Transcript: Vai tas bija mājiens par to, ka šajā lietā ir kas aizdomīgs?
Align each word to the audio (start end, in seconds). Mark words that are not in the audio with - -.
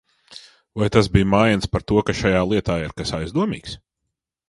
Vai 0.81 0.87
tas 0.95 1.09
bija 1.17 1.27
mājiens 1.35 1.71
par 1.75 1.87
to, 1.91 2.01
ka 2.09 2.17
šajā 2.23 2.43
lietā 2.55 2.81
ir 2.89 2.99
kas 3.03 3.17
aizdomīgs? 3.23 3.81